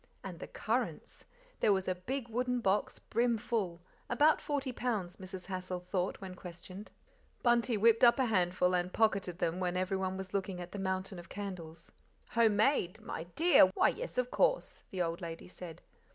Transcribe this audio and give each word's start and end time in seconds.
And 0.23 0.39
the 0.39 0.47
currants! 0.47 1.25
There 1.59 1.71
was 1.71 1.87
a 1.87 1.93
big 1.93 2.27
wooden 2.27 2.59
box 2.59 2.97
brim 2.97 3.37
full 3.37 3.83
about 4.09 4.41
forty 4.41 4.71
pounds, 4.71 5.17
Mrs. 5.17 5.45
Hassal 5.45 5.79
thought 5.79 6.19
when 6.19 6.33
questioned. 6.33 6.89
Bunty 7.43 7.77
whipped 7.77 8.03
up 8.03 8.17
a 8.17 8.25
handful 8.25 8.73
and 8.73 8.91
pocketed 8.91 9.37
them 9.37 9.59
when 9.59 9.77
everyone 9.77 10.17
was 10.17 10.33
looking 10.33 10.59
at 10.59 10.71
the 10.71 10.79
mountain 10.79 11.19
of 11.19 11.29
candles. 11.29 11.91
"Home 12.31 12.55
made! 12.55 12.99
my 12.99 13.25
DEAR, 13.35 13.67
why, 13.75 13.89
yes, 13.89 14.17
of 14.17 14.31
course," 14.31 14.81
the 14.89 15.03
old 15.03 15.21
lady 15.21 15.47
said. 15.47 15.83